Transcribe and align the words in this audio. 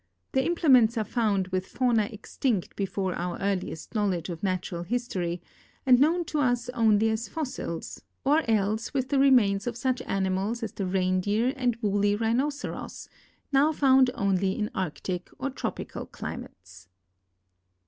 Their 0.31 0.43
im 0.45 0.55
plements 0.55 0.97
are 0.97 1.03
found 1.03 1.51
Avith 1.51 1.65
fauna 1.67 2.09
extinct 2.11 2.75
before 2.75 3.13
our 3.13 3.37
earliest 3.39 3.93
knowl 3.93 4.15
edge 4.15 4.29
of 4.29 4.41
natural 4.41 4.81
history 4.81 5.43
and 5.85 5.99
known 5.99 6.25
to 6.25 6.39
us 6.39 6.69
only 6.69 7.11
as 7.11 7.27
fossils, 7.27 8.01
or 8.25 8.41
else 8.49 8.95
with 8.95 9.09
the 9.09 9.19
remains 9.19 9.67
of 9.67 9.77
such 9.77 10.01
animals 10.07 10.63
as 10.63 10.71
the 10.71 10.87
reindeer 10.87 11.53
and 11.55 11.75
woolly 11.83 12.15
rhinoceros, 12.15 13.09
now 13.51 13.71
found 13.71 14.09
only 14.15 14.57
in 14.57 14.71
arctic 14.73 15.29
or 15.37 15.51
tropical 15.51 16.07
climates. 16.07 16.87